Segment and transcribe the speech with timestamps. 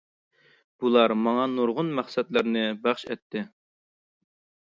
[0.83, 3.45] بۇلار ماڭا نۇرغۇن مەقسەتلەرنى بەخش ئەتتى.